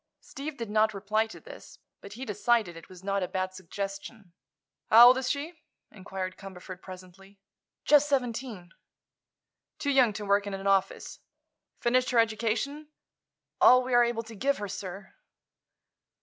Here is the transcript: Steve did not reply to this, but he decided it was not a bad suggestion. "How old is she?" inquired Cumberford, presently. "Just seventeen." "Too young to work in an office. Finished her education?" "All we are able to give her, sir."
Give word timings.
Steve 0.21 0.57
did 0.57 0.71
not 0.71 0.95
reply 0.95 1.27
to 1.27 1.39
this, 1.39 1.77
but 2.01 2.13
he 2.13 2.25
decided 2.25 2.75
it 2.75 2.89
was 2.89 3.03
not 3.03 3.21
a 3.21 3.27
bad 3.27 3.53
suggestion. 3.53 4.33
"How 4.89 5.05
old 5.09 5.17
is 5.19 5.29
she?" 5.29 5.61
inquired 5.91 6.37
Cumberford, 6.37 6.81
presently. 6.81 7.39
"Just 7.85 8.09
seventeen." 8.09 8.71
"Too 9.77 9.91
young 9.91 10.11
to 10.13 10.25
work 10.25 10.47
in 10.47 10.55
an 10.55 10.65
office. 10.65 11.19
Finished 11.81 12.09
her 12.09 12.17
education?" 12.17 12.87
"All 13.61 13.83
we 13.83 13.93
are 13.93 14.03
able 14.03 14.23
to 14.23 14.33
give 14.33 14.57
her, 14.57 14.67
sir." 14.67 15.13